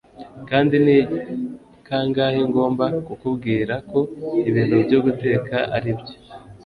[0.49, 0.97] kandi ni
[1.87, 3.99] kangahe ngomba kukubwira ko
[4.49, 6.15] ibintu byo guteka aribyo